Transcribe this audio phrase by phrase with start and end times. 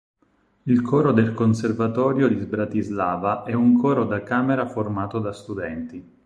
[0.63, 6.03] Il Coro del Conservatorio di Bratislava è un coro da camera formato da studenti.